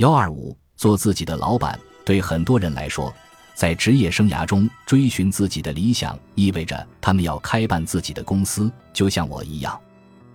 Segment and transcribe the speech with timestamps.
[0.00, 1.78] 幺二五，做自己的老板。
[2.06, 3.12] 对很多人来说，
[3.54, 9.78] 在职业生涯中追寻自己的理想，意味着他们要开办自己的公司，就像我一样。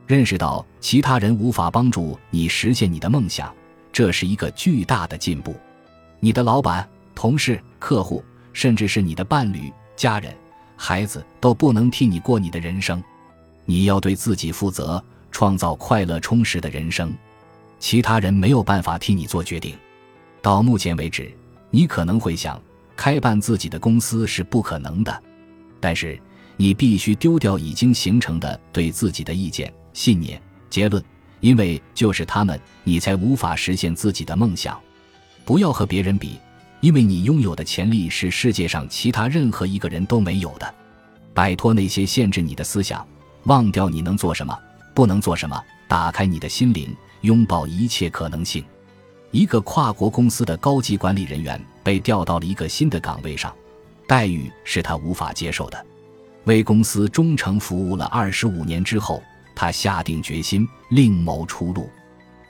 [0.06, 3.52] 认识到其他人无法帮助你实现你的梦想，
[3.92, 5.56] 这是一个巨大的进步。
[6.20, 8.24] 你的老板、同事、客户，
[8.54, 10.32] 甚至是你的伴侣、家人、
[10.78, 13.04] 孩子，都不能替你过你的人生。
[13.66, 17.12] 你要对自己负责，创造快乐充实的人生。
[17.86, 19.78] 其他人没有办法替你做决定。
[20.42, 21.32] 到目前为止，
[21.70, 22.60] 你可能会想，
[22.96, 25.24] 开办自己的公司是不可能的。
[25.80, 26.20] 但是，
[26.58, 29.72] 你必须丢掉已经形成的对自己的意见。
[29.94, 31.04] 信念、结论，
[31.42, 34.82] 因为就是他们，你才无法实现自己的梦想。
[35.46, 36.40] 不要和别人比，
[36.82, 40.74] 因为你拥有的潜力是世界上其他任何一个人都没有的。
[41.36, 43.08] 摆脱那些限制你的思想，
[43.44, 44.58] 忘掉你能做什么，
[44.96, 46.92] 不能做什么，打开你的心灵，
[47.26, 48.64] 拥抱一切可能性。
[49.32, 53.54] 一个跨国公司的高级管理人员被调到了一个新的岗位上，
[54.08, 55.86] 待遇是他无法接受的。
[56.46, 59.22] 为公司忠诚服务了二十五年之后。
[59.58, 61.90] 他下定决心另谋出路，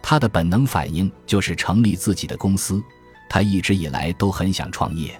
[0.01, 2.81] 他的本能反应就是成立自己的公司。
[3.29, 5.15] 他一直以来都很想创业。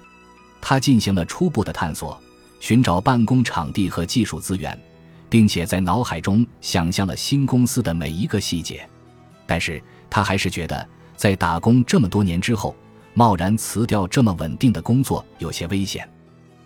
[0.60, 2.20] 他进行了初步的探索，
[2.60, 4.76] 寻找办公场地和技术资源，
[5.30, 8.90] 并且在脑海中想象了新公司的每一个细节。
[9.46, 12.76] 但是他还是觉得，在打工这么多年之后，
[13.14, 16.10] 贸然辞掉这么稳定的工作有些危险。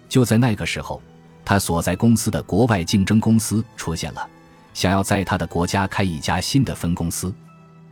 [0.08, 1.02] 就在那个时候，
[1.46, 4.28] 他所在公司的国外竞争公司出现了。
[4.74, 7.34] 想要在他的国家开一家新的分公司，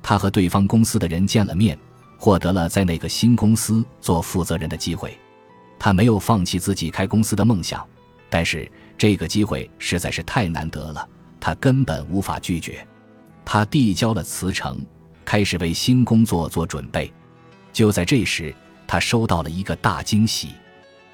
[0.01, 1.77] 他和对方公司的人见了面，
[2.17, 5.17] 获得了在那个新公司做负责人的机会。
[5.79, 7.85] 他没有放弃自己开公司的梦想，
[8.29, 11.07] 但是这个机会实在是太难得了，
[11.39, 12.87] 他根本无法拒绝。
[13.49, 14.77] 他递交了辞呈，
[15.23, 17.09] 开始为新工作做准备。
[17.71, 18.53] 就在这时，
[18.85, 20.49] 他收到了一个大惊喜。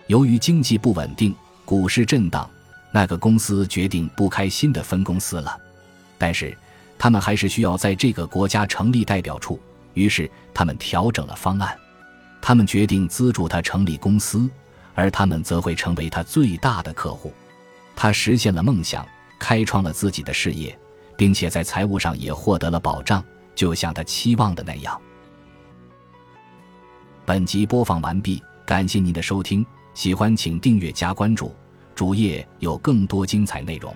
[0.07, 2.49] 由于经济不稳定，股市震荡。
[2.91, 5.55] 那个公司决定不开新的分公司了，
[6.17, 6.57] 但是
[6.97, 9.59] 他们还是需要在这个国家成立代表处。
[9.93, 11.77] 于是他们调整了方案，
[12.41, 14.49] 他们决定资助他成立公司，
[14.95, 17.31] 而他们则会成为他最大的客户。
[17.95, 19.07] 他实现了梦想，
[19.39, 20.75] 开创了自己的事业，
[21.17, 23.23] 并且在财务上也获得了保障，
[23.55, 24.99] 就像他期望的那样。
[27.25, 31.53] 本集播放完毕，感谢您的收听，喜欢请订阅加关注。
[31.95, 33.95] 主页有更多精彩内容。